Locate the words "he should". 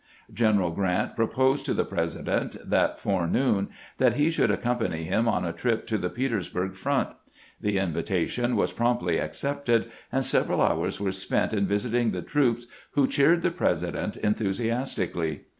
4.15-4.49